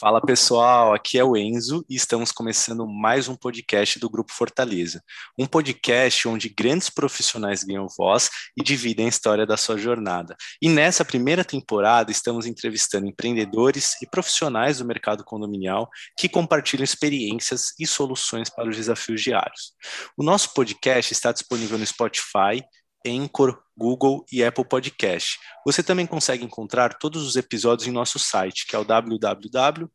[0.00, 5.02] Fala pessoal, aqui é o Enzo e estamos começando mais um podcast do Grupo Fortaleza.
[5.36, 10.36] Um podcast onde grandes profissionais ganham voz e dividem a história da sua jornada.
[10.62, 17.74] E nessa primeira temporada estamos entrevistando empreendedores e profissionais do mercado condominial que compartilham experiências
[17.76, 19.72] e soluções para os desafios diários.
[20.16, 22.62] O nosso podcast está disponível no Spotify,
[23.06, 25.38] Anchor, Google e Apple Podcast.
[25.64, 29.88] Você também consegue encontrar todos os episódios em nosso site, que é o www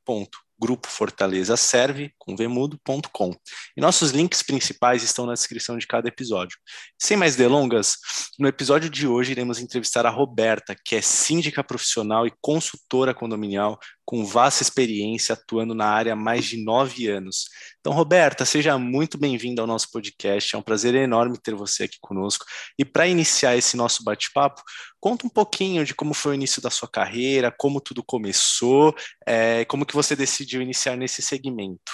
[0.63, 3.35] Grupo Fortaleza Serve, com vemudo.com.
[3.75, 6.57] E nossos links principais estão na descrição de cada episódio.
[6.97, 7.97] Sem mais delongas,
[8.39, 13.77] no episódio de hoje iremos entrevistar a Roberta, que é síndica profissional e consultora condominial,
[14.05, 17.45] com vasta experiência atuando na área há mais de nove anos.
[17.79, 20.55] Então, Roberta, seja muito bem-vinda ao nosso podcast.
[20.55, 22.45] É um prazer enorme ter você aqui conosco.
[22.77, 24.61] E para iniciar esse nosso bate-papo,
[24.99, 28.93] conta um pouquinho de como foi o início da sua carreira, como tudo começou,
[29.25, 31.91] é, como que você decidiu iniciar nesse segmento.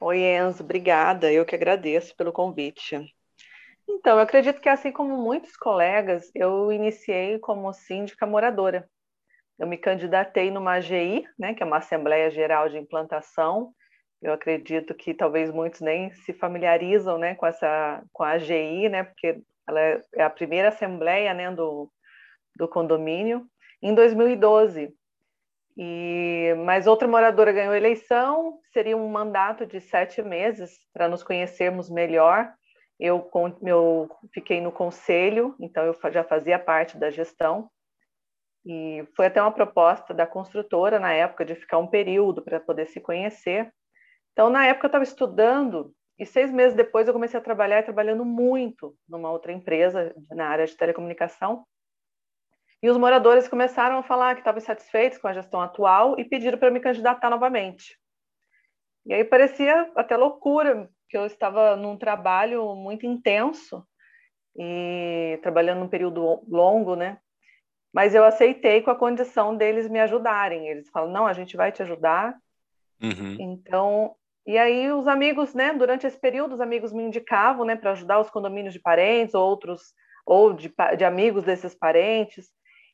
[0.00, 1.32] Oi, Enzo, obrigada.
[1.32, 2.96] Eu que agradeço pelo convite.
[3.88, 8.88] Então, eu acredito que assim como muitos colegas, eu iniciei como síndica moradora.
[9.58, 13.72] Eu me candidatei numa AGI, né, que é uma Assembleia Geral de Implantação,
[14.24, 19.04] eu acredito que talvez muitos nem se familiarizam, né, com essa com a AGI, né,
[19.04, 19.38] porque
[19.68, 21.90] ela é, é a primeira assembleia, né, do,
[22.56, 23.46] do condomínio
[23.82, 24.90] em 2012.
[25.76, 31.90] E mas outra moradora ganhou eleição, seria um mandato de sete meses para nos conhecermos
[31.90, 32.50] melhor.
[32.98, 33.28] Eu,
[33.62, 37.68] eu fiquei no conselho, então eu já fazia parte da gestão.
[38.66, 42.86] E foi até uma proposta da construtora na época de ficar um período para poder
[42.86, 43.72] se conhecer.
[44.32, 48.24] Então, na época, eu estava estudando e seis meses depois eu comecei a trabalhar, trabalhando
[48.24, 51.66] muito numa outra empresa na área de telecomunicação.
[52.82, 56.58] E os moradores começaram a falar que estavam insatisfeitos com a gestão atual e pediram
[56.58, 57.98] para me candidatar novamente.
[59.06, 63.86] E aí parecia até loucura, que eu estava num trabalho muito intenso
[64.56, 67.18] e trabalhando num período longo, né?
[67.94, 70.66] Mas eu aceitei com a condição deles me ajudarem.
[70.66, 72.34] Eles falam: não, a gente vai te ajudar.
[73.00, 73.36] Uhum.
[73.38, 77.92] Então, e aí os amigos, né, durante esse período, os amigos me indicavam, né, para
[77.92, 79.94] ajudar os condomínios de parentes, outros,
[80.26, 82.48] ou de, de amigos desses parentes.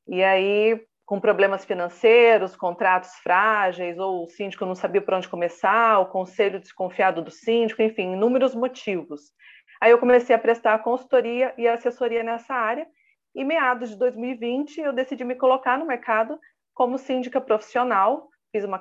[0.07, 5.99] E aí, com problemas financeiros, contratos frágeis, ou o síndico não sabia por onde começar,
[5.99, 9.33] o conselho desconfiado do síndico, enfim, inúmeros motivos.
[9.81, 12.87] Aí eu comecei a prestar consultoria e assessoria nessa área,
[13.35, 16.39] e meados de 2020 eu decidi me colocar no mercado
[16.75, 18.81] como síndica profissional, fiz uma,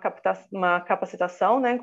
[0.52, 1.80] uma capacitação né,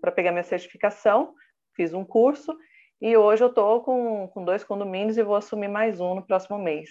[0.00, 1.34] para pegar minha certificação,
[1.76, 2.56] fiz um curso
[3.00, 6.58] e hoje eu estou com, com dois condomínios e vou assumir mais um no próximo
[6.58, 6.90] mês.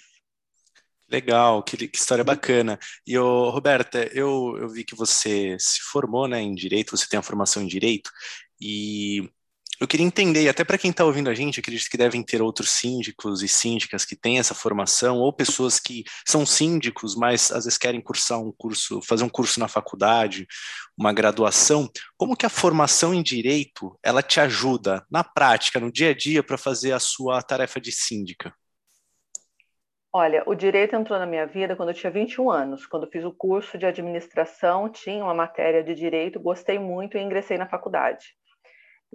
[1.09, 2.79] Legal, que, que história bacana.
[3.05, 7.19] E, ô, Roberta, eu, eu vi que você se formou né, em Direito, você tem
[7.19, 8.09] a formação em Direito,
[8.59, 9.29] e
[9.83, 12.69] eu queria entender, até para quem está ouvindo a gente, acredito que devem ter outros
[12.69, 17.77] síndicos e síndicas que têm essa formação, ou pessoas que são síndicos, mas às vezes
[17.77, 20.47] querem cursar um curso, fazer um curso na faculdade,
[20.97, 21.89] uma graduação.
[22.15, 26.41] Como que a formação em direito ela te ajuda na prática, no dia a dia,
[26.41, 28.53] para fazer a sua tarefa de síndica?
[30.13, 32.85] Olha, o direito entrou na minha vida quando eu tinha 21 anos.
[32.85, 37.57] Quando fiz o curso de administração, tinha uma matéria de direito, gostei muito e ingressei
[37.57, 38.27] na faculdade.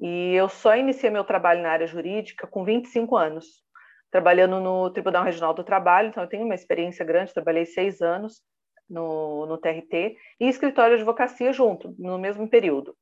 [0.00, 3.46] E eu só iniciei meu trabalho na área jurídica com 25 anos,
[4.10, 8.40] trabalhando no Tribunal Regional do Trabalho, então eu tenho uma experiência grande, trabalhei seis anos
[8.88, 12.96] no, no TRT, e escritório de advocacia junto, no mesmo período.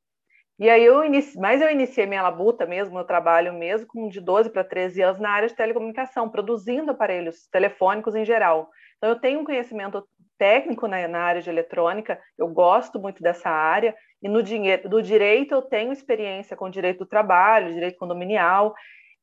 [0.59, 4.21] E aí eu iniciei, mas eu iniciei minha labuta mesmo, meu trabalho mesmo, com de
[4.23, 8.71] 12 para 13 anos na área de telecomunicação, produzindo aparelhos telefônicos em geral.
[8.97, 10.03] Então eu tenho um conhecimento
[10.39, 15.03] técnico na, na área de eletrônica, eu gosto muito dessa área, e no, dinheiro, do
[15.03, 18.75] direito eu tenho experiência com direito do trabalho, direito condominial,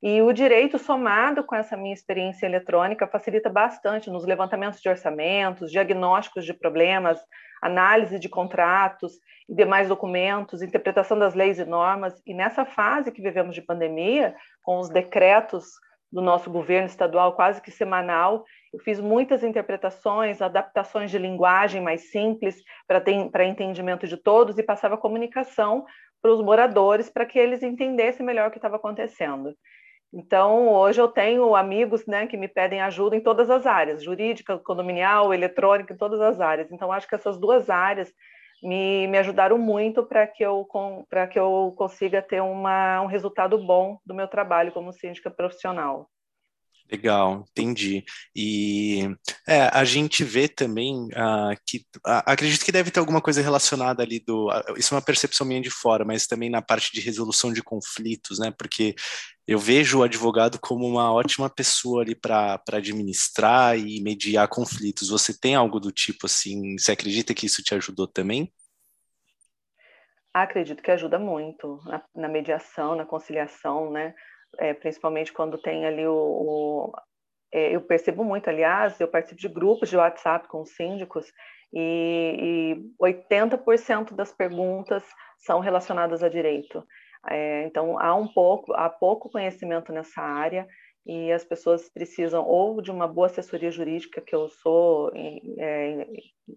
[0.01, 5.71] e o direito somado com essa minha experiência eletrônica facilita bastante nos levantamentos de orçamentos,
[5.71, 7.19] diagnósticos de problemas,
[7.61, 9.13] análise de contratos
[9.47, 12.21] e demais documentos, interpretação das leis e normas.
[12.25, 15.67] E nessa fase que vivemos de pandemia, com os decretos
[16.13, 18.45] do nosso governo estadual quase que semanal.
[18.73, 22.55] Eu fiz muitas interpretações, adaptações de linguagem mais simples
[22.87, 25.85] para entendimento de todos e passava comunicação
[26.19, 29.53] para os moradores para que eles entendessem melhor o que estava acontecendo.
[30.11, 34.57] Então, hoje eu tenho amigos né, que me pedem ajuda em todas as áreas, jurídica,
[34.59, 36.71] condominial, eletrônica, em todas as áreas.
[36.71, 38.11] Então, acho que essas duas áreas
[38.61, 40.67] me, me ajudaram muito para que, eu,
[41.31, 46.07] que eu consiga ter uma, um resultado bom do meu trabalho como síndica profissional.
[46.91, 48.03] Legal, entendi.
[48.35, 49.09] E
[49.47, 54.03] é, a gente vê também uh, que uh, acredito que deve ter alguma coisa relacionada
[54.03, 54.47] ali do.
[54.49, 57.63] Uh, isso é uma percepção minha de fora, mas também na parte de resolução de
[57.63, 58.51] conflitos, né?
[58.55, 58.93] Porque
[59.47, 65.09] eu vejo o advogado como uma ótima pessoa ali para administrar e mediar conflitos.
[65.09, 66.77] Você tem algo do tipo assim?
[66.77, 68.53] Você acredita que isso te ajudou também?
[70.33, 74.13] Acredito que ajuda muito na, na mediação, na conciliação, né?
[74.59, 76.93] É, principalmente quando tem ali o, o
[77.53, 81.31] é, eu percebo muito, aliás, eu participo de grupos de WhatsApp com síndicos
[81.71, 85.03] e, e 80% das perguntas
[85.37, 86.83] são relacionadas a direito.
[87.29, 90.67] É, então há um pouco, há pouco conhecimento nessa área
[91.05, 96.07] e as pessoas precisam ou de uma boa assessoria jurídica, que eu sou é,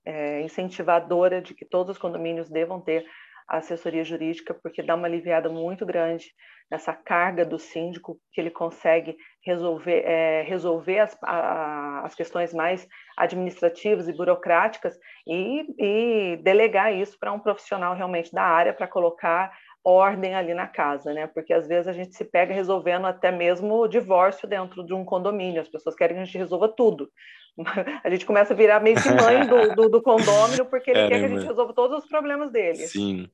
[0.05, 3.05] é, incentivadora de que todos os condomínios devam ter
[3.49, 6.27] a assessoria jurídica, porque dá uma aliviada muito grande
[6.71, 12.87] nessa carga do síndico, que ele consegue resolver, é, resolver as, a, as questões mais
[13.17, 19.53] administrativas e burocráticas e, e delegar isso para um profissional realmente da área para colocar
[19.85, 21.29] ordem ali na casa, né?
[21.29, 25.05] Porque às vezes a gente se pega resolvendo até mesmo o divórcio dentro de um
[25.05, 27.09] condomínio, as pessoas querem que a gente resolva tudo.
[28.05, 31.15] A gente começa a virar meio que mãe do, do, do condômino porque ele Caramba.
[31.15, 32.87] quer que a gente resolva todos os problemas dele.
[32.87, 33.31] Sim.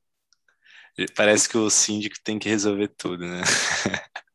[1.17, 3.43] Parece que o síndico tem que resolver tudo, né?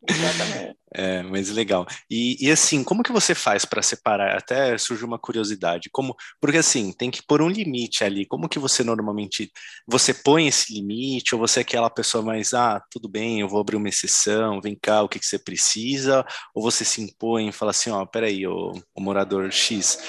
[0.07, 0.77] Exatamente.
[0.93, 1.85] É, mas legal.
[2.09, 4.35] E, e assim, como que você faz para separar?
[4.35, 5.89] Até surgiu uma curiosidade.
[5.91, 8.25] Como, porque assim, tem que pôr um limite ali.
[8.25, 9.51] Como que você normalmente
[9.85, 13.59] você põe esse limite ou você é aquela pessoa mais, ah, tudo bem, eu vou
[13.59, 16.25] abrir uma exceção, vem cá, o que que você precisa?
[16.55, 19.99] Ou você se impõe e fala assim, ó, peraí, o, o morador X,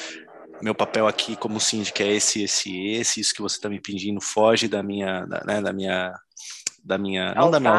[0.62, 4.20] meu papel aqui como síndico é esse, esse, esse, isso que você está me pedindo
[4.20, 6.14] foge da minha, da, né, da minha
[6.84, 7.76] da minha, não da minha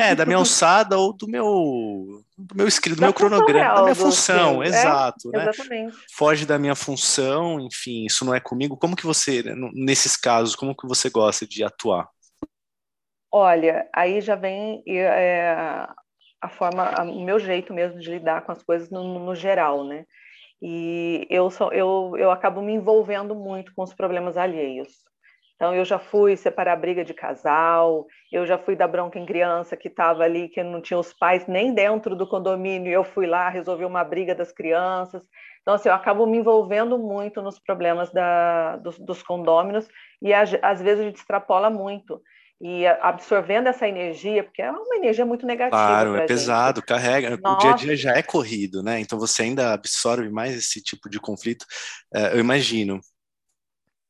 [0.00, 3.94] é, da minha alçada ou do meu do meu escrito, do meu cronograma, da minha
[3.94, 5.48] função, é, exato, é, né?
[5.48, 5.96] Exatamente.
[6.12, 8.76] Foge da minha função, enfim, isso não é comigo.
[8.76, 12.08] Como que você, né, nesses casos, como que você gosta de atuar?
[13.30, 15.86] Olha, aí já vem é,
[16.40, 20.04] a forma, o meu jeito mesmo de lidar com as coisas no, no geral, né?
[20.60, 24.88] E eu, sou, eu, eu acabo me envolvendo muito com os problemas alheios.
[25.54, 29.76] Então, eu já fui separar briga de casal, eu já fui dar bronca em criança
[29.76, 33.48] que estava ali, que não tinha os pais nem dentro do condomínio, eu fui lá
[33.48, 35.24] resolver uma briga das crianças.
[35.62, 39.88] Então, assim, eu acabo me envolvendo muito nos problemas da, dos, dos condôminos
[40.22, 42.22] e às vezes a gente extrapola muito
[42.60, 45.80] e absorvendo essa energia, porque é uma energia muito negativa.
[45.80, 46.28] Claro, é gente.
[46.28, 47.36] pesado, carrega.
[47.36, 47.56] Nossa.
[47.56, 48.98] O dia a dia já é corrido, né?
[48.98, 51.64] Então você ainda absorve mais esse tipo de conflito,
[52.12, 53.00] é, eu imagino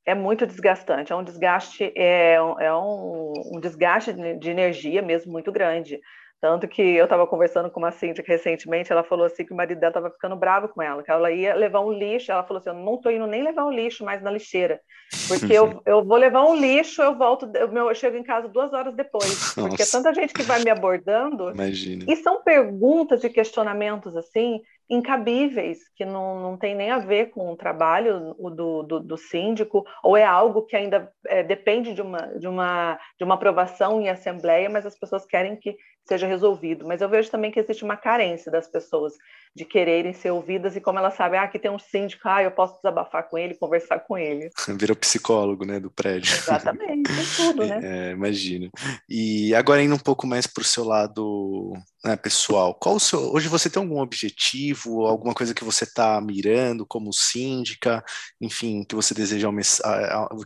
[0.09, 5.53] é muito desgastante, é um desgaste, é, é um, um desgaste de energia mesmo muito
[5.53, 6.01] grande.
[6.41, 9.81] Tanto que eu estava conversando com uma síndica recentemente, ela falou assim que o marido
[9.81, 12.71] dela estava ficando bravo com ela, que ela ia levar um lixo, ela falou assim,
[12.71, 14.81] eu não estou indo nem levar um lixo mais na lixeira,
[15.27, 18.73] porque eu, eu vou levar um lixo, eu volto, eu, eu chego em casa duas
[18.73, 22.05] horas depois, porque é tanta gente que vai me abordando, Imagina.
[22.07, 27.53] e são perguntas e questionamentos assim, incabíveis, que não, não tem nem a ver com
[27.53, 32.19] o trabalho do, do, do síndico, ou é algo que ainda é, depende de uma,
[32.39, 35.77] de, uma, de uma aprovação em assembleia, mas as pessoas querem que
[36.09, 36.87] seja resolvido.
[36.87, 39.13] Mas eu vejo também que existe uma carência das pessoas
[39.55, 42.51] de quererem ser ouvidas e como elas sabem, ah, aqui tem um síndico, ah, eu
[42.51, 44.51] posso desabafar com ele, conversar com ele.
[44.79, 46.33] Vira psicólogo, né, do prédio.
[46.33, 47.81] Exatamente, tudo, né?
[47.89, 48.71] É, imagino.
[49.09, 51.73] E agora indo um pouco mais para o seu lado
[52.05, 56.21] né, pessoal, qual o seu, hoje você tem algum objetivo, alguma coisa que você está
[56.21, 58.05] mirando como síndica,
[58.41, 59.49] enfim, que você deseja,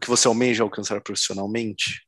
[0.01, 2.03] que você almeja alcançar profissionalmente?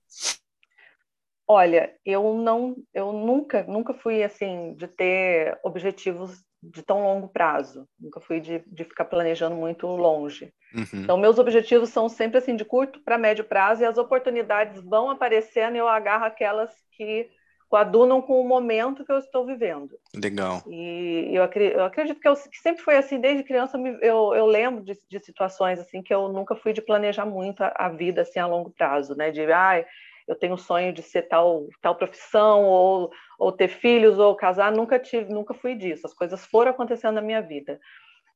[1.47, 7.87] Olha, eu não, eu nunca, nunca fui assim de ter objetivos de tão longo prazo.
[8.01, 10.53] Nunca fui de, de ficar planejando muito longe.
[10.75, 11.03] Uhum.
[11.03, 15.11] Então, meus objetivos são sempre assim de curto para médio prazo e as oportunidades vão
[15.11, 17.29] aparecendo e eu agarro aquelas que
[17.69, 19.99] coadunam com o momento que eu estou vivendo.
[20.15, 20.63] Legal.
[20.67, 24.47] E eu, acredito, eu acredito que, eu, que sempre foi assim, desde criança eu, eu
[24.47, 28.23] lembro de, de, situações assim que eu nunca fui de planejar muito a, a vida
[28.23, 29.31] assim a longo prazo, né?
[29.31, 29.85] De, ai,
[30.27, 34.73] eu tenho o sonho de ser tal, tal profissão, ou, ou ter filhos, ou casar,
[34.73, 36.07] nunca tive, nunca fui disso.
[36.07, 37.79] As coisas foram acontecendo na minha vida.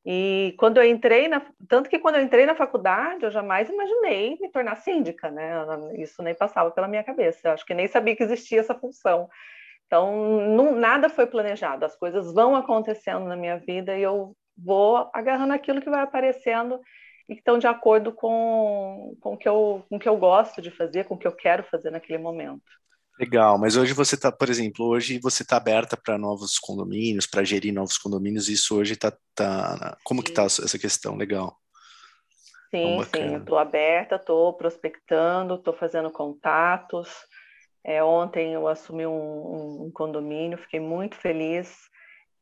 [0.04, 4.38] E quando eu entrei na, tanto que quando eu entrei na faculdade, eu jamais imaginei
[4.40, 5.52] me tornar síndica, né?
[5.96, 7.48] Isso nem passava pela minha cabeça.
[7.48, 9.28] Eu acho que nem sabia que existia essa função.
[9.86, 11.84] Então, não, nada foi planejado.
[11.84, 16.80] As coisas vão acontecendo na minha vida e eu vou agarrando aquilo que vai aparecendo
[17.28, 20.62] e que estão de acordo com, com, o que eu, com o que eu gosto
[20.62, 22.62] de fazer, com o que eu quero fazer naquele momento.
[23.20, 27.44] Legal, mas hoje você está, por exemplo, hoje você está aberta para novos condomínios, para
[27.44, 31.16] gerir novos condomínios, isso hoje está, tá, como que está essa questão?
[31.16, 31.56] Legal.
[32.70, 37.08] Sim, sim, eu estou aberta, estou prospectando, estou fazendo contatos.
[37.82, 41.88] É, ontem eu assumi um, um, um condomínio, fiquei muito feliz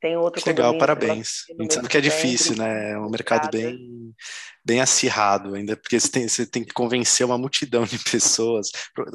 [0.00, 1.44] tem outro legal, parabéns.
[1.58, 2.92] A gente sabe que é difícil, né?
[2.92, 4.14] É um mercado bem,
[4.64, 8.70] bem acirrado ainda, porque você tem, você tem que convencer uma multidão de pessoas.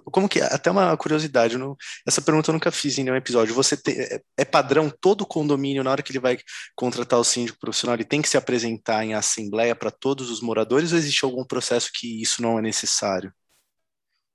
[0.06, 1.76] Como que até uma curiosidade, não,
[2.08, 3.54] essa pergunta eu nunca fiz em nenhum episódio.
[3.54, 6.40] Você tem, é, é padrão todo condomínio na hora que ele vai
[6.76, 10.92] contratar o síndico profissional, ele tem que se apresentar em assembleia para todos os moradores
[10.92, 13.32] ou existe algum processo que isso não é necessário?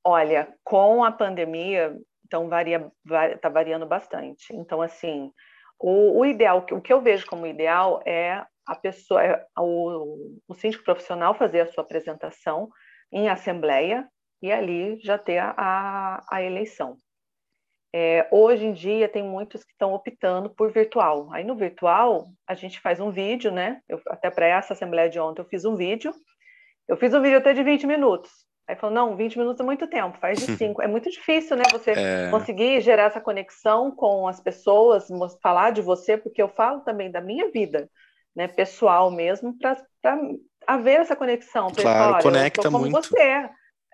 [0.04, 2.88] Olha, com a pandemia, então varia,
[3.34, 4.52] está variando bastante.
[4.52, 5.32] Então assim,
[5.78, 10.54] o, o, ideal, o que eu vejo como ideal é a pessoa, é o, o
[10.54, 12.68] síndico profissional fazer a sua apresentação
[13.12, 14.08] em assembleia
[14.42, 16.96] e ali já ter a, a eleição.
[17.94, 21.32] É, hoje em dia tem muitos que estão optando por virtual.
[21.32, 23.80] Aí no virtual a gente faz um vídeo, né?
[23.88, 26.12] Eu, até para essa assembleia de ontem eu fiz um vídeo.
[26.86, 28.30] Eu fiz um vídeo até de 20 minutos.
[28.68, 30.82] Aí falou, não, 20 minutos é muito tempo, faz de 5.
[30.82, 32.30] é muito difícil, né, você é...
[32.30, 35.08] conseguir gerar essa conexão com as pessoas,
[35.42, 37.88] falar de você, porque eu falo também da minha vida,
[38.34, 39.76] né, pessoal mesmo, para
[40.66, 41.70] haver essa conexão.
[41.70, 42.92] Claro, falar, conecta como muito.
[42.92, 43.48] você.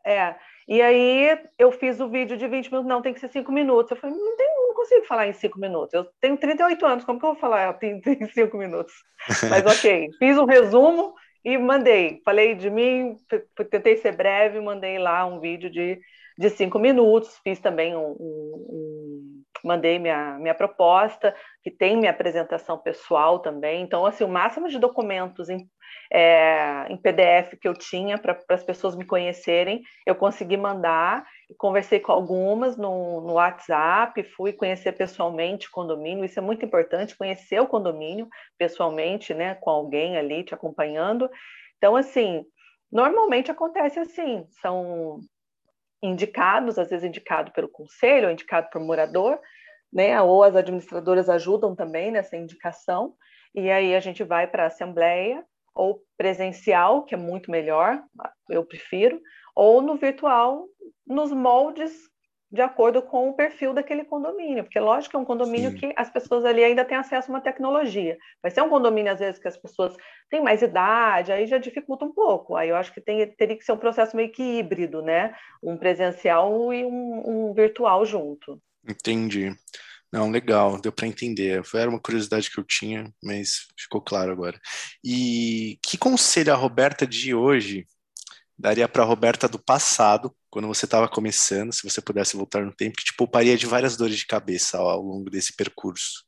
[0.05, 0.35] É.
[0.67, 3.91] E aí eu fiz o vídeo de 20 minutos, não, tem que ser 5 minutos.
[3.91, 5.93] Eu falei, não, tem, não consigo falar em 5 minutos.
[5.93, 8.01] Eu tenho 38 anos, como que eu vou falar em
[8.33, 8.93] 5 minutos?
[9.51, 12.21] Mas ok, fiz um resumo e mandei.
[12.25, 13.17] Falei de mim,
[13.71, 16.01] tentei ser breve, mandei lá um vídeo de,
[16.39, 22.11] de cinco minutos, fiz também um, um, um, mandei minha, minha proposta, que tem minha
[22.11, 23.83] apresentação pessoal também.
[23.83, 25.69] Então, assim, o máximo de documentos em,
[26.13, 31.25] é, em PDF que eu tinha para as pessoas me conhecerem, eu consegui mandar
[31.59, 37.17] conversei com algumas no, no WhatsApp, fui conhecer pessoalmente o condomínio, isso é muito importante,
[37.17, 38.29] conhecer o condomínio
[38.59, 41.31] pessoalmente, né, com alguém ali te acompanhando.
[41.79, 42.45] Então, assim,
[42.91, 45.21] normalmente acontece assim, são
[46.03, 49.41] indicados, às vezes indicado pelo conselho, ou indicado por morador,
[49.93, 53.15] né, ou as administradoras ajudam também nessa indicação,
[53.55, 55.45] e aí a gente vai para a assembleia,
[55.75, 58.03] ou presencial, que é muito melhor,
[58.49, 59.21] eu prefiro,
[59.55, 60.67] ou no virtual,
[61.07, 61.93] nos moldes
[62.53, 65.77] de acordo com o perfil daquele condomínio, porque lógico que é um condomínio Sim.
[65.79, 68.19] que as pessoas ali ainda têm acesso a uma tecnologia.
[68.43, 69.97] Vai ser um condomínio, às vezes, que as pessoas
[70.29, 72.55] têm mais idade, aí já dificulta um pouco.
[72.55, 75.35] Aí eu acho que tem, teria que ser um processo meio que híbrido, né?
[75.63, 78.61] Um presencial e um, um virtual junto.
[78.87, 79.57] Entendi.
[80.13, 81.63] Não, legal, deu para entender.
[81.75, 84.61] Era uma curiosidade que eu tinha, mas ficou claro agora.
[85.03, 87.87] E que conselho a Roberta de hoje
[88.63, 92.73] daria para a Roberta do passado, quando você estava começando, se você pudesse voltar no
[92.73, 96.25] tempo, que te pouparia de várias dores de cabeça ao, ao longo desse percurso?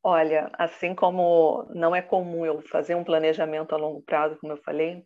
[0.00, 4.62] Olha, assim como não é comum eu fazer um planejamento a longo prazo, como eu
[4.62, 5.02] falei,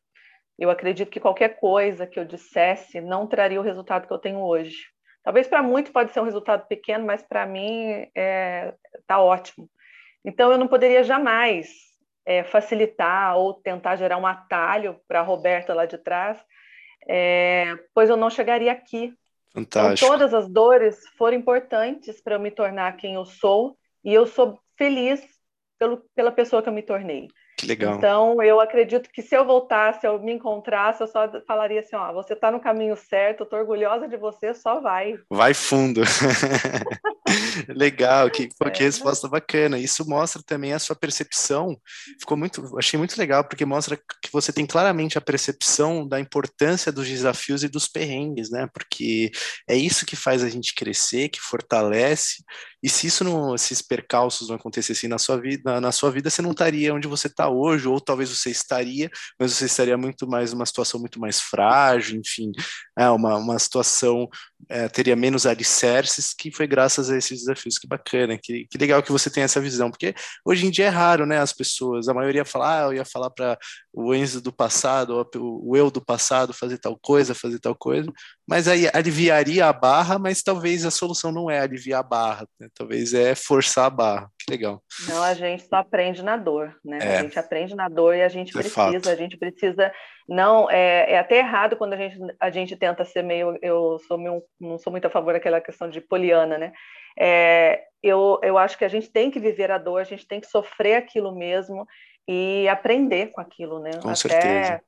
[0.58, 4.40] eu acredito que qualquer coisa que eu dissesse não traria o resultado que eu tenho
[4.40, 4.76] hoje.
[5.24, 8.74] Talvez para muitos pode ser um resultado pequeno, mas para mim está é,
[9.06, 9.68] tá ótimo.
[10.22, 11.68] Então eu não poderia jamais
[12.26, 16.38] é, facilitar ou tentar gerar um atalho para a Roberta lá de trás,
[17.08, 19.14] é, pois eu não chegaria aqui.
[19.56, 20.06] Então, Fantástico.
[20.06, 24.26] Então, todas as dores foram importantes para eu me tornar quem eu sou, e eu
[24.26, 25.24] sou feliz
[25.78, 27.28] pelo, pela pessoa que eu me tornei.
[27.56, 27.96] Que legal.
[27.96, 32.12] Então, eu acredito que se eu voltasse, eu me encontrasse, eu só falaria assim: ó,
[32.12, 35.18] você está no caminho certo, eu tô orgulhosa de você, só vai.
[35.30, 36.02] Vai fundo.
[37.68, 39.78] legal, que, pô, que resposta bacana.
[39.78, 41.80] Isso mostra também a sua percepção.
[42.20, 46.92] Ficou muito, achei muito legal, porque mostra que você tem claramente a percepção da importância
[46.92, 48.68] dos desafios e dos perrengues, né?
[48.72, 49.30] Porque
[49.66, 52.44] é isso que faz a gente crescer, que fortalece.
[52.82, 56.42] E se isso não, esses percalços não acontecessem na sua vida, na sua vida, você
[56.42, 60.52] não estaria onde você está hoje, ou talvez você estaria, mas você estaria muito mais
[60.52, 62.52] uma situação muito mais frágil, enfim,
[62.98, 64.28] é uma, uma situação
[64.68, 67.78] é, teria menos alicerces, que foi graças a esses desafios.
[67.78, 70.88] Que bacana, que, que legal que você tem essa visão, porque hoje em dia é
[70.88, 71.38] raro, né?
[71.38, 73.58] As pessoas, a maioria fala, ah, eu ia falar para
[73.92, 78.10] o Enzo do passado, ou o eu do passado fazer tal coisa, fazer tal coisa,
[78.46, 82.68] mas aí aliviaria a barra, mas talvez a solução não é aliviar a barra, né?
[82.74, 84.30] talvez é forçar a barra.
[84.38, 84.82] Que legal.
[85.08, 86.98] Não, a gente só aprende na dor, né?
[87.00, 87.18] É.
[87.18, 89.08] A gente aprende na dor e a gente é precisa, fato.
[89.08, 89.92] a gente precisa
[90.28, 94.18] não é, é, até errado quando a gente, a gente tenta ser meio eu sou
[94.18, 96.72] meio, não sou muito a favor daquela questão de poliana né?
[97.18, 100.40] É, eu, eu acho que a gente tem que viver a dor a gente tem
[100.40, 101.86] que sofrer aquilo mesmo
[102.28, 103.90] e aprender com aquilo né?
[104.02, 104.80] Com até certeza.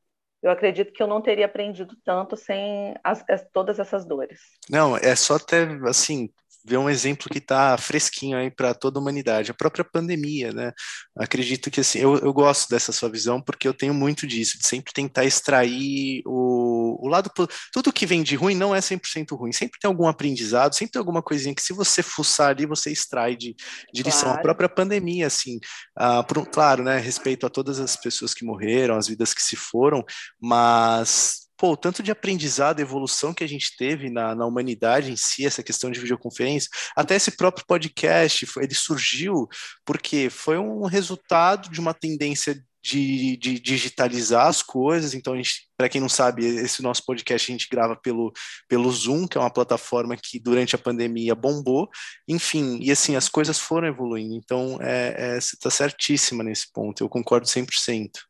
[0.43, 4.41] eu acredito que eu não teria aprendido tanto sem as, as, todas essas dores.
[4.69, 6.31] Não, é só até assim
[6.69, 10.73] ver um exemplo que está fresquinho aí para toda a humanidade, a própria pandemia, né?
[11.17, 14.67] Acredito que assim, eu, eu gosto dessa sua visão porque eu tenho muito disso, de
[14.67, 17.31] sempre tentar extrair o, o lado.
[17.73, 21.01] Tudo que vem de ruim não é 100% ruim, sempre tem algum aprendizado, sempre tem
[21.01, 23.57] alguma coisinha que se você fuçar ali, você extrai de,
[23.93, 24.25] de lição.
[24.25, 24.39] Claro.
[24.39, 25.57] A própria pandemia, assim,
[25.99, 26.99] uh, por, claro, né?
[26.99, 30.05] Respeito a todas as pessoas que morreram, as vidas que se foram,
[30.41, 35.45] mas pô, tanto de aprendizado, evolução que a gente teve na, na humanidade em si,
[35.45, 39.49] essa questão de videoconferência, até esse próprio podcast, ele surgiu
[39.85, 45.15] porque foi um resultado de uma tendência de, de, digitalizar as coisas.
[45.15, 45.35] Então,
[45.77, 48.33] para quem não sabe, esse nosso podcast a gente grava pelo,
[48.69, 51.89] pelo Zoom, que é uma plataforma que durante a pandemia bombou.
[52.27, 54.35] Enfim, e assim, as coisas foram evoluindo.
[54.35, 58.28] Então, é, é, você está certíssima nesse ponto, eu concordo 100%.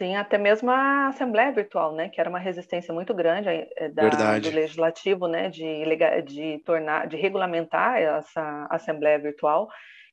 [0.00, 4.38] Sim, até mesmo a Assembleia Virtual, né, que era uma resistência muito grande eh, da,
[4.38, 5.84] do Legislativo, né, de,
[6.24, 9.68] de tornar, de regulamentar essa Assembleia Virtual,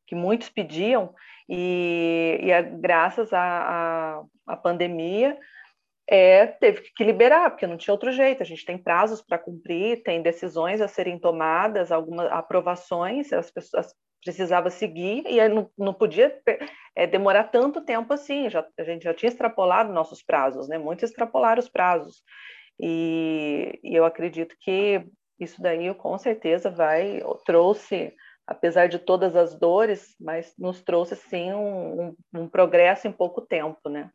[0.05, 1.15] que muitos pediam,
[1.47, 4.25] e, e a, graças à
[4.61, 5.37] pandemia,
[6.05, 8.43] é, teve que liberar, porque não tinha outro jeito.
[8.43, 13.93] A gente tem prazos para cumprir, tem decisões a serem tomadas, algumas aprovações, as pessoas,
[14.23, 16.41] precisava seguir e não, não podia
[16.95, 18.49] é, demorar tanto tempo assim.
[18.49, 20.77] Já, a gente já tinha extrapolado nossos prazos, né?
[20.77, 22.23] Muitos extrapolaram os prazos.
[22.79, 25.03] E, e eu acredito que
[25.39, 28.13] isso daí com certeza vai trouxe,
[28.45, 33.41] apesar de todas as dores, mas nos trouxe sim um, um, um progresso em pouco
[33.41, 34.09] tempo, né?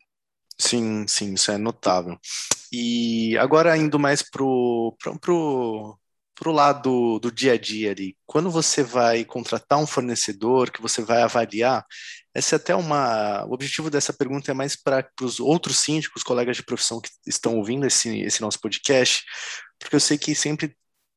[0.58, 2.16] Sim, sim, isso é notável.
[2.72, 5.98] E agora indo mais pro, pro, pro
[6.34, 10.82] para o lado do dia a dia ali, quando você vai contratar um fornecedor que
[10.82, 11.84] você vai avaliar,
[12.34, 13.44] essa é até uma.
[13.46, 17.56] O objetivo dessa pergunta é mais para os outros síndicos, colegas de profissão que estão
[17.58, 19.24] ouvindo esse, esse nosso podcast,
[19.78, 20.74] porque eu sei que sempre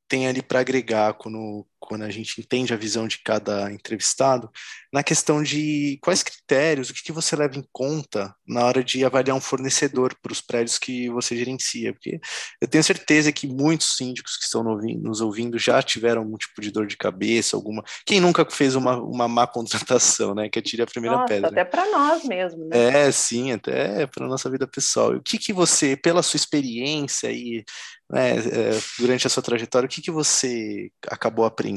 [0.07, 4.49] tem ali para agregar quando, quando a gente entende a visão de cada entrevistado,
[4.91, 9.03] na questão de quais critérios, o que, que você leva em conta na hora de
[9.03, 12.19] avaliar um fornecedor para os prédios que você gerencia, porque
[12.61, 16.71] eu tenho certeza que muitos síndicos que estão nos ouvindo já tiveram algum tipo de
[16.71, 17.83] dor de cabeça, alguma.
[18.05, 20.49] Quem nunca fez uma, uma má contratação, né?
[20.49, 21.49] Que atire a primeira Nossa, pedra.
[21.49, 23.07] Até para nós mesmo, né?
[23.07, 25.13] É, sim, até para nossa vida pessoal.
[25.13, 27.63] E o que, que você, pela sua experiência e
[28.09, 31.74] né, é, durante a sua trajetória, o que, que você acabou aprendendo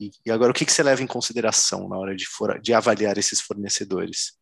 [0.00, 2.72] e, e agora o que, que você leva em consideração na hora de, for, de
[2.72, 4.38] avaliar esses fornecedores?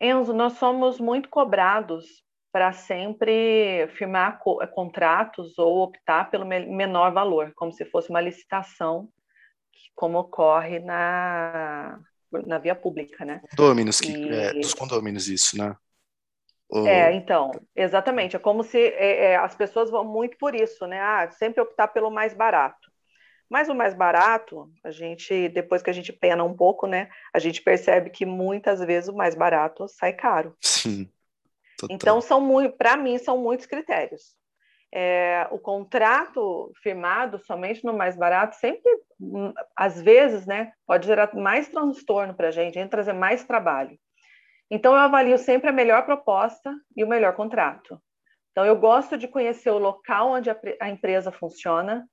[0.00, 7.52] Enzo, nós somos muito cobrados para sempre firmar co contratos ou optar pelo menor valor,
[7.54, 9.08] como se fosse uma licitação,
[9.94, 12.00] como ocorre na,
[12.46, 13.40] na via pública, né?
[13.50, 14.28] Condôminos, que, e...
[14.28, 15.76] é, dos condôminos, isso, né?
[16.70, 18.36] É, então, exatamente.
[18.36, 21.00] É como se é, é, as pessoas vão muito por isso, né?
[21.00, 22.90] Ah, sempre optar pelo mais barato.
[23.48, 27.08] Mas o mais barato, a gente, depois que a gente pena um pouco, né?
[27.32, 30.54] A gente percebe que muitas vezes o mais barato sai caro.
[30.60, 31.10] Sim.
[31.78, 31.94] Total.
[31.94, 34.36] Então, são muito, para mim, são muitos critérios.
[34.92, 41.34] É, o contrato firmado somente no mais barato sempre, hum, às vezes, né, pode gerar
[41.34, 43.98] mais transtorno para a gente, trazer mais trabalho.
[44.70, 48.00] Então, eu avalio sempre a melhor proposta e o melhor contrato.
[48.50, 52.06] Então, eu gosto de conhecer o local onde a, a empresa funciona,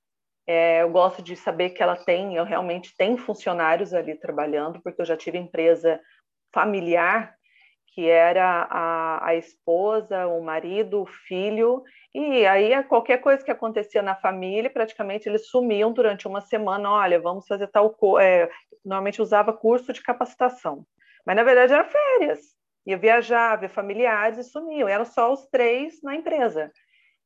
[0.46, 5.02] é, eu gosto de saber que ela tem, eu realmente tenho funcionários ali trabalhando, porque
[5.02, 6.00] eu já tive empresa
[6.54, 7.36] familiar
[7.96, 11.82] que era a, a esposa, o marido, o filho,
[12.14, 16.90] e aí qualquer coisa que acontecia na família, praticamente eles sumiam durante uma semana.
[16.90, 18.28] Olha, vamos fazer tal coisa.
[18.28, 18.50] É,
[18.84, 20.84] normalmente usava curso de capacitação.
[21.26, 22.40] Mas na verdade era férias.
[22.86, 24.88] Ia viajar, ver familiares e sumiam.
[24.88, 26.70] Eram só os três na empresa.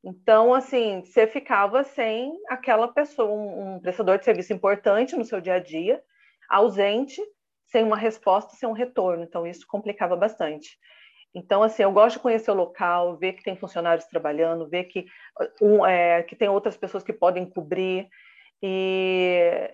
[0.03, 5.41] Então, assim, você ficava sem aquela pessoa, um, um prestador de serviço importante no seu
[5.43, 6.03] dia a dia,
[6.49, 7.21] ausente,
[7.67, 9.23] sem uma resposta, sem um retorno.
[9.23, 10.79] Então, isso complicava bastante.
[11.35, 15.05] Então, assim, eu gosto de conhecer o local, ver que tem funcionários trabalhando, ver que,
[15.61, 18.09] um, é, que tem outras pessoas que podem cobrir.
[18.63, 19.71] E,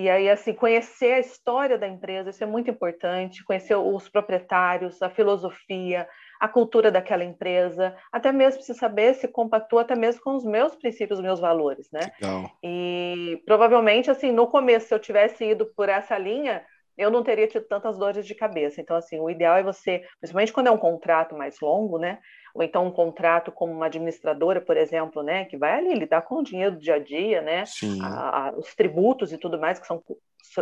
[0.00, 5.02] e aí, assim, conhecer a história da empresa, isso é muito importante, conhecer os proprietários,
[5.02, 6.08] a filosofia,
[6.38, 10.76] a cultura daquela empresa, até mesmo se saber se compactua até mesmo com os meus
[10.76, 12.12] princípios, os meus valores, né?
[12.22, 12.48] Legal.
[12.62, 16.64] E provavelmente, assim, no começo, se eu tivesse ido por essa linha,
[16.96, 18.80] eu não teria tido tantas dores de cabeça.
[18.80, 22.20] Então, assim, o ideal é você, principalmente quando é um contrato mais longo, né?
[22.54, 26.36] Ou então um contrato como uma administradora, por exemplo, né, que vai ali lidar com
[26.36, 27.64] o dinheiro do dia a dia, né,
[28.02, 30.02] a, a, os tributos e tudo mais que são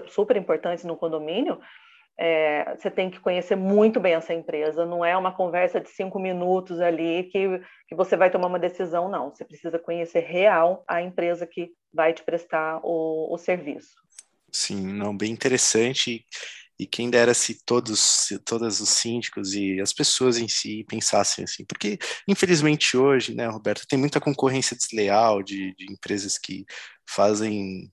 [0.09, 1.61] super importantes no condomínio,
[2.19, 6.19] é, você tem que conhecer muito bem essa empresa, não é uma conversa de cinco
[6.19, 9.31] minutos ali que, que você vai tomar uma decisão, não.
[9.31, 13.95] Você precisa conhecer real a empresa que vai te prestar o, o serviço.
[14.51, 16.25] Sim, não, bem interessante.
[16.79, 21.45] E quem dera se todos, se todos os síndicos e as pessoas em si pensassem
[21.45, 26.67] assim, porque infelizmente hoje, né, Roberto, tem muita concorrência desleal de, de empresas que
[27.09, 27.91] fazem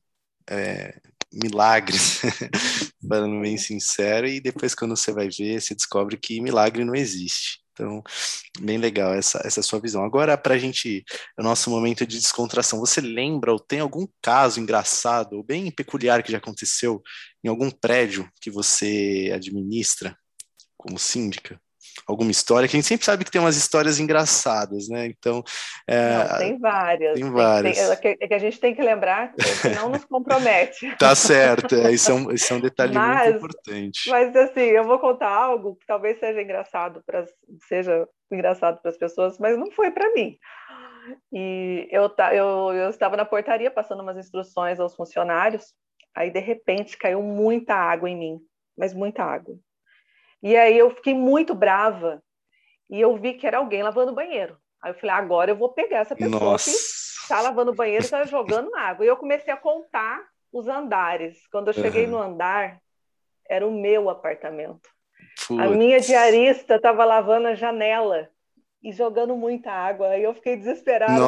[0.50, 1.00] é,
[1.32, 2.22] milagres,
[3.08, 7.63] falando bem sincero, e depois quando você vai ver, você descobre que milagre não existe.
[7.74, 8.04] Então,
[8.62, 10.06] bem legal essa, essa sua visão.
[10.06, 11.04] Agora, para a gente,
[11.38, 16.22] o nosso momento de descontração, você lembra ou tem algum caso engraçado ou bem peculiar
[16.24, 17.02] que já aconteceu
[17.44, 20.16] em algum prédio que você administra
[20.78, 21.60] como síndica?
[22.08, 25.06] Alguma história, que a gente sempre sabe que tem umas histórias engraçadas, né?
[25.06, 25.44] Então.
[25.88, 27.20] É, não, tem várias.
[27.20, 27.78] Tem várias.
[27.78, 30.94] Tem, tem, é que a gente tem que lembrar que não nos compromete.
[30.98, 34.10] tá certo, é, isso, é um, isso é um detalhe mas, muito importante.
[34.10, 37.26] Mas assim, eu vou contar algo que talvez seja engraçado para
[37.68, 40.38] seja engraçado para as pessoas, mas não foi para mim.
[41.32, 45.74] E eu, eu, eu estava na portaria passando umas instruções aos funcionários,
[46.16, 48.40] aí de repente caiu muita água em mim,
[48.78, 49.56] mas muita água.
[50.44, 52.22] E aí eu fiquei muito brava
[52.90, 54.58] e eu vi que era alguém lavando o banheiro.
[54.84, 56.70] Aí eu falei, agora eu vou pegar essa pessoa Nossa.
[56.70, 59.06] que está lavando o banheiro e está jogando água.
[59.06, 61.48] E eu comecei a contar os andares.
[61.48, 62.12] Quando eu cheguei uhum.
[62.12, 62.82] no andar,
[63.50, 64.90] era o meu apartamento.
[65.48, 65.60] Putz.
[65.62, 68.30] A minha diarista estava lavando a janela
[68.84, 70.10] e jogando muita água.
[70.10, 71.26] Aí eu fiquei desesperada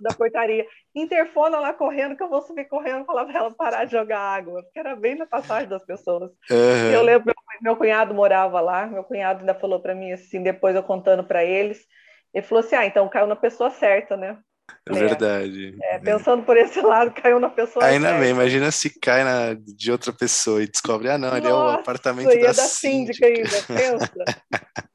[0.00, 0.66] da portaria.
[0.94, 4.62] Interfona lá correndo, que eu vou subir correndo falar para ela parar de jogar água,
[4.62, 6.30] porque era bem na passagem das pessoas.
[6.50, 6.90] Uhum.
[6.90, 10.82] Eu lembro, meu cunhado morava lá, meu cunhado ainda falou para mim assim, depois eu
[10.82, 11.86] contando para eles,
[12.32, 14.38] ele falou assim: ah, então caiu na pessoa certa, né?
[14.86, 15.76] É verdade.
[15.82, 18.20] É, pensando por esse lado, caiu na pessoa Ainda certa.
[18.20, 21.70] bem, imagina se cai na, de outra pessoa e descobre, ah, não, ali é o
[21.70, 23.26] apartamento da, é da síndica.
[23.26, 24.12] ainda, pensa.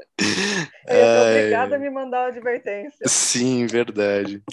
[0.88, 3.08] É obrigada a me mandar uma advertência.
[3.08, 4.44] Sim, verdade.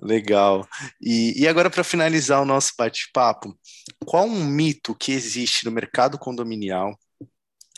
[0.00, 0.66] Legal.
[1.00, 3.58] E, e agora, para finalizar o nosso bate-papo,
[4.06, 6.92] qual um mito que existe no mercado condominial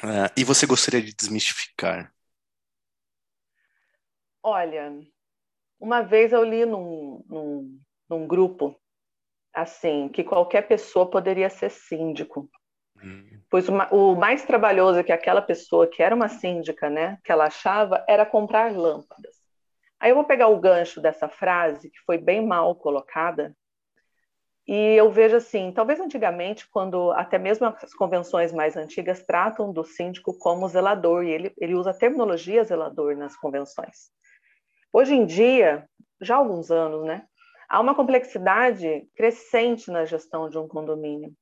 [0.03, 2.13] uh, e você gostaria de desmistificar?
[4.43, 4.93] Olha,
[5.81, 8.77] uma vez eu li num, num, num grupo
[9.55, 12.49] assim que qualquer pessoa poderia ser síndico.
[13.51, 18.05] Pois o, mais trabalhoso que aquela pessoa, que era uma síndica, né, que ela achava,
[18.09, 19.37] era comprar lâmpadas.
[20.01, 23.55] Aí eu vou pegar o gancho dessa frase, que foi bem mal colocada,
[24.67, 29.85] e eu vejo assim, talvez antigamente, quando até mesmo as convenções mais antigas tratam do
[29.85, 34.11] síndico como zelador, e ele, ele usa a terminologia zelador nas convenções.
[34.93, 35.89] Hoje em dia,
[36.21, 37.27] já há alguns anos, né,
[37.69, 41.35] há uma complexidade crescente na gestão de um condomínio.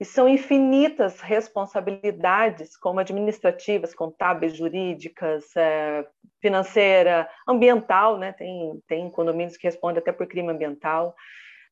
[0.00, 6.04] E são infinitas responsabilidades, como administrativas, contábeis, jurídicas, é,
[6.40, 8.32] financeira, ambiental, né?
[8.32, 11.14] Tem, tem condomínios que respondem até por crime ambiental,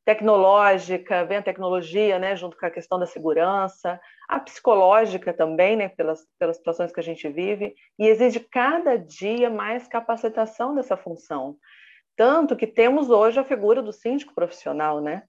[0.04, 2.36] tecnológica, vem a tecnologia, né?
[2.36, 5.88] Junto com a questão da segurança, a psicológica também, né?
[5.88, 11.56] Pelas, pelas situações que a gente vive, e exige cada dia mais capacitação dessa função.
[12.16, 15.24] Tanto que temos hoje a figura do síndico profissional, né?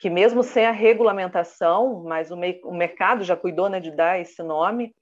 [0.00, 2.34] Que mesmo sem a regulamentação, mas o,
[2.64, 4.94] o mercado já cuidou né, de dar esse nome,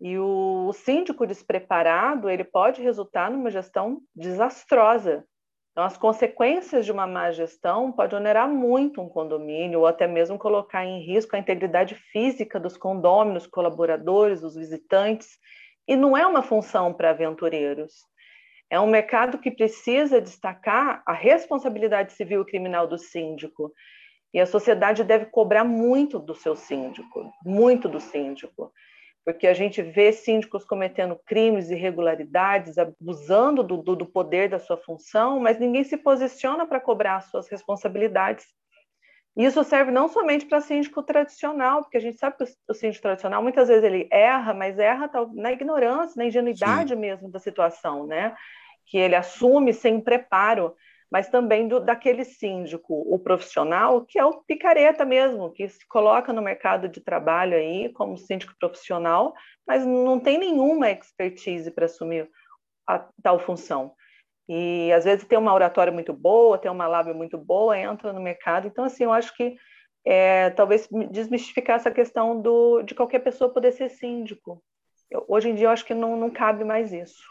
[0.00, 5.24] e o, o síndico despreparado, ele pode resultar numa gestão desastrosa.
[5.72, 10.38] Então, as consequências de uma má gestão podem onerar muito um condomínio, ou até mesmo
[10.38, 15.38] colocar em risco a integridade física dos condôminos, colaboradores, os visitantes,
[15.86, 17.92] e não é uma função para aventureiros.
[18.70, 23.70] É um mercado que precisa destacar a responsabilidade civil e criminal do síndico.
[24.32, 28.72] E a sociedade deve cobrar muito do seu síndico, muito do síndico,
[29.24, 34.76] porque a gente vê síndicos cometendo crimes, irregularidades, abusando do, do, do poder da sua
[34.76, 38.46] função, mas ninguém se posiciona para cobrar as suas responsabilidades.
[39.36, 43.42] Isso serve não somente para síndico tradicional, porque a gente sabe que o síndico tradicional
[43.42, 47.00] muitas vezes ele erra, mas erra na ignorância, na ingenuidade Sim.
[47.00, 48.34] mesmo da situação, né?
[48.86, 50.74] Que ele assume sem preparo
[51.10, 56.32] mas também do, daquele síndico, o profissional, que é o picareta mesmo, que se coloca
[56.32, 59.34] no mercado de trabalho aí como síndico profissional,
[59.66, 62.28] mas não tem nenhuma expertise para assumir
[62.86, 63.94] a tal função.
[64.48, 68.20] E às vezes tem uma oratória muito boa, tem uma lábia muito boa, entra no
[68.20, 68.68] mercado.
[68.68, 69.56] Então, assim, eu acho que
[70.04, 74.62] é, talvez desmistificar essa questão do, de qualquer pessoa poder ser síndico.
[75.10, 77.22] Eu, hoje em dia, eu acho que não, não cabe mais isso.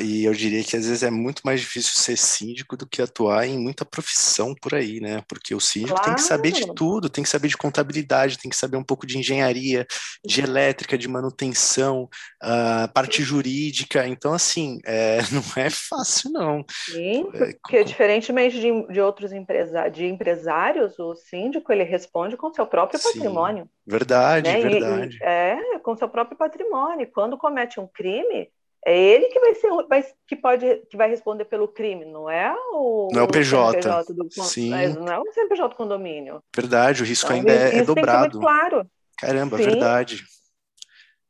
[0.00, 3.46] E eu diria que às vezes é muito mais difícil ser síndico do que atuar
[3.46, 5.22] em muita profissão por aí, né?
[5.28, 6.06] Porque o síndico claro.
[6.06, 9.06] tem que saber de tudo, tem que saber de contabilidade, tem que saber um pouco
[9.06, 9.86] de engenharia,
[10.24, 12.08] de elétrica, de manutenção,
[12.42, 14.06] uh, parte jurídica.
[14.06, 16.64] Então, assim, é, não é fácil, não.
[16.70, 22.34] Sim, é, porque é, diferentemente de, de outros empresa de empresários, o síndico ele responde
[22.34, 23.68] com seu próprio Sim, patrimônio.
[23.86, 24.60] Verdade, né?
[24.60, 25.18] verdade.
[25.20, 27.08] E, e, é, com seu próprio patrimônio.
[27.12, 28.48] Quando comete um crime,
[28.86, 32.54] é ele que vai ser vai, que pode que vai responder pelo crime, não é
[32.72, 34.70] o não é o PJ, CNPJ do, Sim.
[34.70, 36.40] não é o CNPJ do condomínio.
[36.54, 38.38] Verdade, o risco então, ainda é, é dobrado.
[38.38, 38.86] claro.
[39.18, 39.64] Caramba, Sim.
[39.64, 40.24] verdade.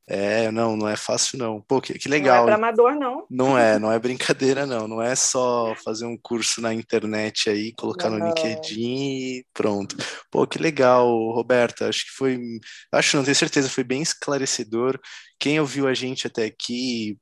[0.08, 1.60] É, não, não é fácil não.
[1.62, 2.36] Pô, que, que legal.
[2.36, 3.26] Não é para amador não.
[3.28, 4.86] Não é, não é brincadeira não.
[4.86, 8.18] Não é só fazer um curso na internet aí, colocar não.
[8.18, 9.96] no LinkedIn e pronto.
[10.30, 11.88] Pô, que legal, Roberta.
[11.88, 12.38] Acho que foi,
[12.92, 15.00] acho não tenho certeza, foi bem esclarecedor.
[15.40, 17.18] Quem ouviu a gente até aqui,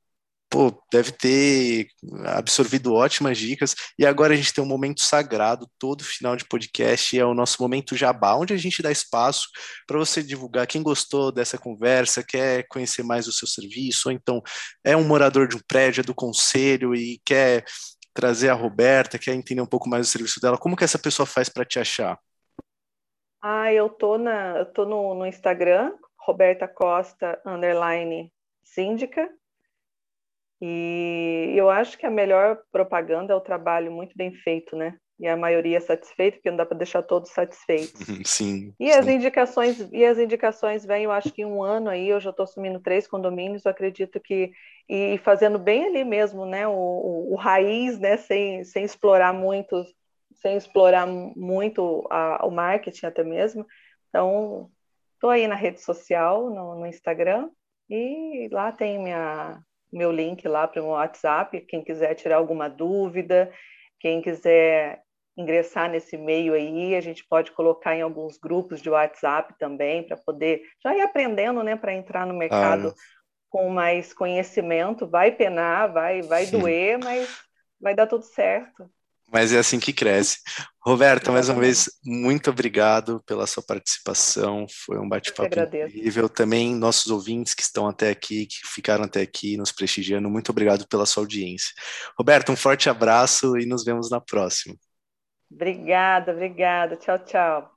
[0.49, 1.87] pô, deve ter
[2.25, 3.75] absorvido ótimas dicas.
[3.99, 7.61] E agora a gente tem um momento sagrado, todo final de podcast, é o nosso
[7.61, 9.49] momento jabá, onde a gente dá espaço
[9.87, 10.67] para você divulgar.
[10.67, 14.41] Quem gostou dessa conversa, quer conhecer mais o seu serviço, ou então
[14.83, 17.65] é um morador de um prédio, é do conselho e quer
[18.13, 21.25] trazer a Roberta, quer entender um pouco mais do serviço dela, como que essa pessoa
[21.25, 22.17] faz para te achar?
[23.41, 28.31] Ah, eu tô na, eu tô no, no Instagram, Roberta Costa underline
[28.63, 29.29] síndica,
[30.61, 34.97] e eu acho que a melhor propaganda é o trabalho muito bem feito, né?
[35.19, 37.93] E a maioria é satisfeita, porque não dá para deixar todos satisfeitos.
[38.25, 38.73] Sim.
[38.79, 38.99] E sim.
[38.99, 42.31] as indicações, e as indicações vêm, eu acho que em um ano aí eu já
[42.31, 44.51] estou assumindo três condomínios, eu acredito que
[44.87, 46.67] e fazendo bem ali mesmo, né?
[46.67, 48.17] O, o, o raiz, né?
[48.17, 49.83] Sem, sem explorar muito,
[50.35, 53.65] sem explorar muito a, o marketing até mesmo.
[54.09, 54.69] Então,
[55.13, 57.49] estou aí na rede social, no, no Instagram,
[57.89, 59.59] e lá tem minha
[59.95, 63.51] meu link lá para o WhatsApp, quem quiser tirar alguma dúvida,
[63.99, 65.01] quem quiser
[65.37, 70.15] ingressar nesse meio aí, a gente pode colocar em alguns grupos de WhatsApp também, para
[70.15, 72.93] poder já ir aprendendo, né, para entrar no mercado ah.
[73.49, 77.43] com mais conhecimento, vai penar, vai, vai doer, mas
[77.79, 78.89] vai dar tudo certo
[79.31, 80.39] mas é assim que cresce.
[80.85, 84.67] Roberta, mais uma vez, muito obrigado pela sua participação.
[84.85, 86.29] Foi um bate-papo incrível.
[86.29, 90.87] Também nossos ouvintes que estão até aqui, que ficaram até aqui nos prestigiando, muito obrigado
[90.87, 91.73] pela sua audiência.
[92.17, 94.75] Roberta, um forte abraço e nos vemos na próxima.
[95.51, 96.95] Obrigada, obrigada.
[96.95, 97.71] Tchau, tchau.